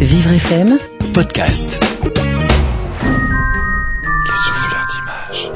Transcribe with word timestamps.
Vivre 0.00 0.30
FM 0.32 0.78
Podcast. 1.14 1.80
Les 3.02 4.36
souffleurs 4.36 4.86
d'images. 4.92 5.50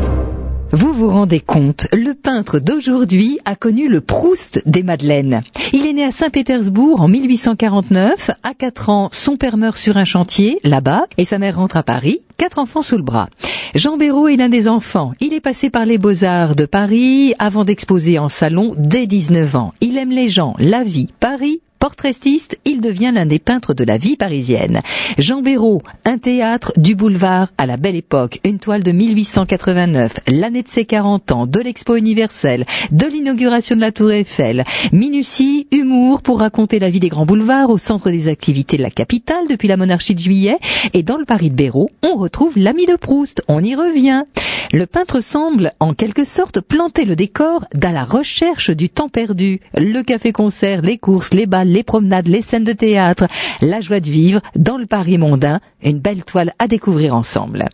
Vous 0.73 0.95
vous 0.95 1.11
rendez 1.11 1.41
compte, 1.41 1.87
le 1.93 2.15
peintre 2.15 2.59
d'aujourd'hui 2.59 3.39
a 3.45 3.55
connu 3.55 3.89
le 3.89 4.01
Proust 4.01 4.63
des 4.67 4.83
Madeleines. 4.83 5.43
Il 5.73 5.87
est 5.87 5.93
né 5.93 6.05
à 6.05 6.13
Saint-Pétersbourg 6.13 7.03
en 7.03 7.09
1849. 7.09 8.31
À 8.43 8.55
4 8.55 8.89
ans, 8.89 9.09
son 9.13 9.37
père 9.37 9.57
meurt 9.57 9.77
sur 9.77 9.97
un 9.97 10.05
chantier, 10.07 10.59
là-bas, 10.65 11.07
et 11.19 11.25
sa 11.25 11.39
mère 11.39 11.57
rentre 11.57 11.77
à 11.77 11.83
Paris, 11.83 12.21
quatre 12.39 12.59
enfants 12.59 12.83
sous 12.83 12.97
le 12.97 13.03
bras. 13.03 13.29
Jean 13.75 13.97
Béraud 13.99 14.29
est 14.29 14.37
l'un 14.37 14.49
des 14.49 14.69
enfants. 14.69 15.13
Il 15.21 15.35
est 15.35 15.41
passé 15.41 15.71
par 15.71 15.85
les 15.85 15.99
Beaux-Arts 15.99 16.57
de 16.57 16.65
Paris 16.65 17.35
avant 17.39 17.65
d'exposer 17.65 18.19
en 18.19 18.29
salon 18.29 18.73
dès 18.77 19.07
19 19.07 19.55
ans. 19.57 19.75
Il 19.81 19.99
aime 19.99 20.11
les 20.11 20.29
gens, 20.29 20.55
la 20.59 20.83
vie, 20.83 21.11
Paris, 21.21 21.61
Portraitiste, 21.81 22.59
il 22.67 22.83
devient 22.83 23.11
l'un 23.15 23.25
des 23.25 23.39
peintres 23.39 23.73
de 23.73 23.85
la 23.85 23.97
vie 23.97 24.19
parisienne. 24.19 24.83
Jean 25.17 25.41
Béraud, 25.41 25.83
un 26.05 26.19
théâtre 26.19 26.75
du 26.77 26.95
boulevard 26.95 27.49
à 27.57 27.65
la 27.65 27.79
belle 27.79 27.97
époque, 27.97 28.39
une 28.45 28.59
toile 28.59 28.83
de 28.83 28.93
1889, 28.93 30.21
l'année 30.29 30.63
de 30.63 30.69
ses 30.69 30.85
40 30.85 31.33
ans, 31.33 31.47
de 31.47 31.59
l'expo 31.59 31.97
universelle, 31.97 32.67
de 32.93 33.07
l'inauguration 33.07 33.77
de 33.77 33.81
la 33.81 33.93
Tour 33.93 34.13
Eiffel, 34.13 34.65
minutie, 34.93 35.69
humour 35.73 36.21
pour 36.21 36.41
raconter 36.41 36.81
la 36.81 36.91
vie 36.91 37.01
des 37.01 37.09
grands 37.09 37.25
boulevards 37.25 37.71
au 37.71 37.79
centre 37.79 38.11
des 38.11 38.29
activités 38.29 38.77
de 38.77 38.83
la 38.83 38.91
capitale 38.91 39.49
depuis 39.49 39.69
la 39.69 39.79
monarchie 39.79 40.15
de 40.15 40.21
juillet, 40.21 40.59
et 40.93 41.03
dans 41.03 41.17
le 41.17 41.25
Paris 41.25 41.49
de 41.49 41.57
Béraud, 41.57 41.91
on 42.03 42.17
retrouve 42.17 42.59
l'ami 42.59 42.85
de 42.85 42.97
Proust, 42.97 43.43
on 43.49 43.65
y 43.65 43.75
revient. 43.75 44.25
Le 44.73 44.87
peintre 44.87 45.21
semble, 45.21 45.73
en 45.81 45.95
quelque 45.95 46.25
sorte, 46.25 46.61
planter 46.61 47.05
le 47.05 47.17
décor 47.17 47.65
dans 47.75 47.93
la 47.93 48.05
recherche 48.05 48.71
du 48.71 48.89
temps 48.89 49.09
perdu. 49.09 49.59
Le 49.77 50.03
café-concert, 50.03 50.81
les 50.83 50.97
courses, 50.97 51.35
les 51.35 51.47
balles, 51.47 51.67
les 51.67 51.83
promenades, 51.83 52.29
les 52.29 52.41
scènes 52.41 52.63
de 52.63 52.73
théâtre, 52.73 53.27
la 53.63 53.81
joie 53.81 53.99
de 53.99 54.09
vivre 54.09 54.41
dans 54.55 54.79
le 54.79 54.87
Paris 54.87 55.19
mondain, 55.19 55.59
une 55.83 55.99
belle 55.99 56.23
toile 56.23 56.53
à 56.61 56.69
découvrir 56.69 57.17
ensemble. 57.17 57.65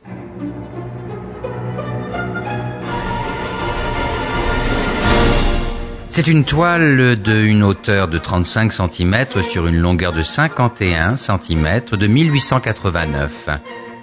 C'est 6.09 6.29
une 6.29 6.45
toile 6.45 7.17
d'une 7.17 7.63
hauteur 7.63 8.09
de 8.09 8.17
35 8.17 8.73
cm 8.73 9.27
sur 9.43 9.67
une 9.67 9.77
longueur 9.77 10.15
de 10.15 10.23
51 10.23 11.17
cm 11.17 11.83
de 11.93 12.07
1889. 12.07 13.51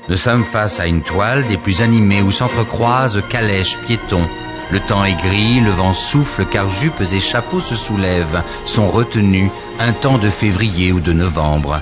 Nous 0.09 0.17
sommes 0.17 0.43
face 0.43 0.81
à 0.81 0.87
une 0.87 1.01
toile 1.01 1.47
des 1.47 1.55
plus 1.55 1.81
animées 1.81 2.21
où 2.21 2.29
s'entrecroisent 2.29 3.21
calèches, 3.29 3.77
piétons. 3.87 4.27
Le 4.69 4.81
temps 4.81 5.05
est 5.05 5.15
gris, 5.15 5.61
le 5.61 5.71
vent 5.71 5.93
souffle 5.93 6.45
car 6.45 6.69
jupes 6.69 6.99
et 6.99 7.19
chapeaux 7.21 7.61
se 7.61 7.75
soulèvent, 7.75 8.43
sont 8.65 8.89
retenus, 8.89 9.49
un 9.79 9.93
temps 9.93 10.17
de 10.17 10.29
février 10.29 10.91
ou 10.91 10.99
de 10.99 11.13
novembre. 11.13 11.81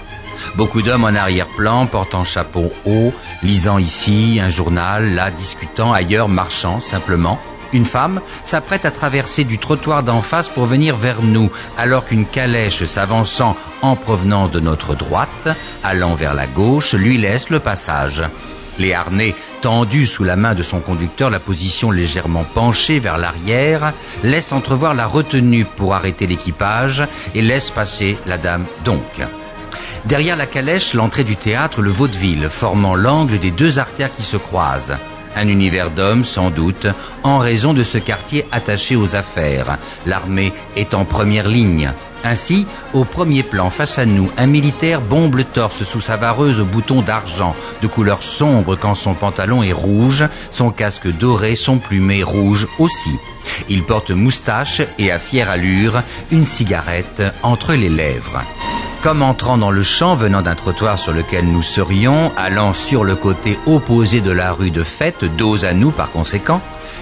Beaucoup 0.56 0.84
d'hommes 0.84 1.04
en 1.04 1.16
arrière-plan 1.16 1.88
portant 1.88 2.24
chapeau 2.24 2.72
haut, 2.86 3.12
lisant 3.42 3.80
ici 3.80 4.40
un 4.42 4.50
journal, 4.50 5.16
là 5.16 5.32
discutant, 5.32 5.92
ailleurs 5.92 6.30
marchant 6.30 6.80
simplement. 6.80 7.40
Une 7.74 7.86
femme 7.86 8.22
s'apprête 8.44 8.86
à 8.86 8.92
traverser 8.92 9.44
du 9.44 9.58
trottoir 9.58 10.04
d'en 10.04 10.22
face 10.22 10.50
pour 10.50 10.66
venir 10.66 10.98
vers 10.98 11.22
nous, 11.22 11.50
alors 11.78 12.06
qu'une 12.06 12.26
calèche 12.26 12.84
s'avançant 12.86 13.56
en 13.82 13.96
provenance 13.96 14.52
de 14.52 14.60
notre 14.60 14.96
droite, 14.96 15.50
allant 15.84 16.16
vers 16.16 16.34
la 16.34 16.48
gauche, 16.48 16.94
lui 16.94 17.18
laisse 17.18 17.50
le 17.50 17.60
passage. 17.60 18.24
Les 18.80 18.94
harnais 18.94 19.36
tendus 19.62 20.06
sous 20.06 20.24
la 20.24 20.36
main 20.36 20.56
de 20.56 20.64
son 20.64 20.80
conducteur, 20.80 21.30
la 21.30 21.40
position 21.40 21.92
légèrement 21.92 22.44
penchée 22.44 23.00
vers 23.00 23.18
l'arrière, 23.18 23.94
laissent 24.24 24.52
entrevoir 24.52 24.94
la 24.94 25.06
retenue 25.06 25.66
pour 25.66 25.94
arrêter 25.94 26.26
l'équipage 26.26 27.04
et 27.36 27.42
laisse 27.42 27.70
passer 27.70 28.18
la 28.26 28.38
dame 28.38 28.66
donc. 28.84 29.22
Derrière 30.06 30.36
la 30.36 30.48
calèche, 30.48 30.94
l'entrée 30.94 31.24
du 31.24 31.36
théâtre, 31.36 31.82
le 31.82 31.92
vaudeville, 31.92 32.50
formant 32.50 32.96
l'angle 32.96 33.40
des 33.40 33.52
deux 33.52 33.78
artères 33.78 34.14
qui 34.16 34.24
se 34.24 34.38
croisent. 34.38 34.98
Un 35.36 35.48
univers 35.48 35.92
d'hommes, 35.92 36.26
sans 36.26 36.50
doute, 36.50 36.88
en 37.24 37.38
raison 37.40 37.74
de 37.74 37.84
ce 37.84 37.98
quartier 37.98 38.46
attaché 38.52 38.96
aux 38.96 39.16
affaires. 39.16 39.78
L'armée 40.06 40.54
est 40.76 40.94
en 40.94 41.06
première 41.06 41.48
ligne. 41.48 41.92
Ainsi, 42.24 42.68
au 42.94 43.04
premier 43.04 43.42
plan, 43.42 43.70
face 43.70 43.98
à 43.98 44.06
nous, 44.06 44.30
un 44.38 44.46
militaire 44.46 45.02
bombe 45.02 45.36
le 45.36 45.44
torse 45.44 45.84
sous 45.84 46.02
sa 46.02 46.18
vareuse 46.18 46.60
au 46.60 46.66
bouton 46.66 47.02
d'argent, 47.02 47.56
de 47.82 47.88
couleur 47.88 48.22
sombre 48.22 48.76
quand 48.76 48.96
son 48.96 49.16
pantalon 49.16 49.64
est 49.64 49.74
rouge, 49.74 50.26
son 50.52 50.70
casque 50.70 51.08
doré, 51.08 51.56
son 51.56 51.80
plumet 51.80 52.22
rouge 52.22 52.68
aussi. 52.78 53.18
Il 53.70 53.84
porte 53.84 54.12
moustache 54.12 54.82
et 55.00 55.12
à 55.12 55.18
fière 55.18 55.50
allure, 55.50 56.04
une 56.32 56.46
cigarette 56.46 57.24
entre 57.42 57.74
les 57.74 57.90
lèvres. 57.90 58.44
Comme 59.04 59.24
entrant 59.24 59.58
dans 59.58 59.72
le 59.72 59.82
champ 59.82 60.14
venant 60.14 60.44
d'un 60.44 60.54
trottoir 60.54 61.00
sur 61.00 61.12
lequel 61.12 61.46
nous 61.46 61.64
serions, 61.64 62.32
allant 62.38 62.72
sur 62.72 63.04
le 63.04 63.16
côté 63.16 63.58
opposé 63.66 64.22
de 64.22 64.32
la 64.32 64.52
rue 64.52 64.70
de 64.70 64.84
Fête, 64.84 65.26
dos 65.38 65.66
à 65.66 65.74
nous 65.74 65.90
par 65.90 66.12
conséquent, 66.12 66.62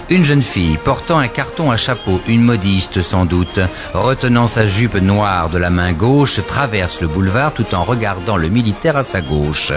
une 0.10 0.24
jeune 0.24 0.42
fille 0.42 0.78
portant 0.78 1.20
un 1.20 1.28
carton 1.28 1.72
à 1.72 1.78
chapeau, 1.78 2.22
une 2.28 2.44
modiste 2.44 3.02
sans 3.02 3.26
doute, 3.26 3.60
retenant 3.94 4.48
sa 4.48 4.68
jupe 4.68 4.96
noire 4.96 5.50
de 5.50 5.58
la 5.58 5.70
main 5.70 5.94
gauche, 5.94 6.40
traverse 6.48 7.02
le 7.02 7.08
boulevard 7.08 7.54
tout 7.54 7.76
en 7.76 7.84
regardant 7.84 8.38
le 8.38 8.50
militaire 8.50 8.98
à 8.98 9.04
sa 9.04 9.22
gauche. 9.22 9.74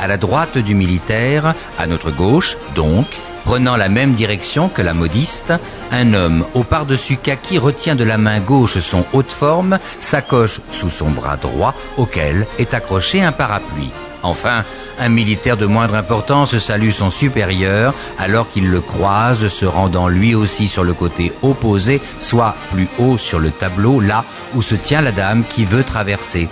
À 0.00 0.06
la 0.06 0.16
droite 0.16 0.58
du 0.58 0.74
militaire, 0.74 1.54
à 1.78 1.86
notre 1.86 2.10
gauche 2.10 2.56
donc, 2.74 3.06
Prenant 3.44 3.76
la 3.76 3.90
même 3.90 4.14
direction 4.14 4.70
que 4.70 4.80
la 4.80 4.94
modiste, 4.94 5.52
un 5.92 6.14
homme 6.14 6.46
au 6.54 6.64
par-dessus 6.64 7.18
kaki 7.18 7.58
retient 7.58 7.94
de 7.94 8.02
la 8.02 8.16
main 8.16 8.40
gauche 8.40 8.78
son 8.78 9.04
haute 9.12 9.30
forme, 9.30 9.78
sacoche 10.00 10.60
sous 10.72 10.88
son 10.88 11.10
bras 11.10 11.36
droit 11.36 11.74
auquel 11.98 12.46
est 12.58 12.72
accroché 12.72 13.22
un 13.22 13.32
parapluie. 13.32 13.92
Enfin, 14.24 14.64
un 14.98 15.08
militaire 15.08 15.56
de 15.56 15.66
moindre 15.66 15.94
importance 15.94 16.56
salue 16.58 16.90
son 16.90 17.10
supérieur 17.10 17.94
alors 18.18 18.50
qu'il 18.50 18.70
le 18.70 18.80
croise, 18.80 19.48
se 19.48 19.66
rendant 19.66 20.08
lui 20.08 20.34
aussi 20.34 20.66
sur 20.66 20.82
le 20.82 20.94
côté 20.94 21.32
opposé, 21.42 22.00
soit 22.20 22.56
plus 22.72 22.88
haut 22.98 23.18
sur 23.18 23.38
le 23.38 23.50
tableau, 23.50 24.00
là 24.00 24.24
où 24.54 24.62
se 24.62 24.74
tient 24.74 25.02
la 25.02 25.12
dame 25.12 25.44
qui 25.48 25.64
veut 25.64 25.84
traverser. 25.84 26.48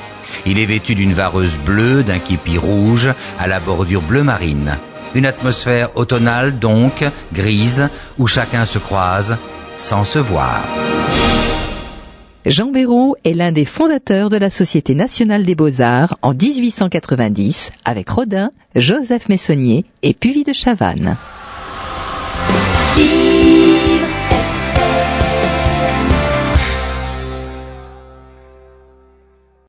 Il 0.47 0.59
est 0.59 0.67
vêtu 0.67 0.95
d'une 0.95 1.15
vareuse 1.15 1.57
bleue, 1.57 2.03
d'un 2.03 2.19
képi 2.19 2.59
rouge, 2.59 3.11
à 3.39 3.47
la 3.47 3.59
bordure 3.59 4.03
bleu 4.03 4.23
marine. 4.23 4.77
Une 5.15 5.27
atmosphère 5.27 5.91
automnale 5.97 6.59
donc, 6.59 7.05
grise, 7.33 7.89
où 8.19 8.27
chacun 8.27 8.67
se 8.67 8.79
croise 8.79 9.37
sans 9.77 10.05
se 10.05 10.19
voir. 10.19 10.61
Jean 12.45 12.73
Béraud 12.73 13.15
est 13.25 13.35
l'un 13.35 13.53
des 13.53 13.65
fondateurs 13.65 14.29
de 14.29 14.37
la 14.37 14.51
Société 14.51 14.97
nationale 14.97 15.45
des 15.45 15.55
beaux-arts 15.55 16.19
en 16.23 16.35
1890 16.35 17.71
avec 17.85 18.09
Rodin, 18.11 18.51
Joseph 18.75 19.29
Messonnier 19.29 19.85
et 20.03 20.13
Puvis 20.13 20.43
de 20.43 20.53
Chavannes. 20.53 21.17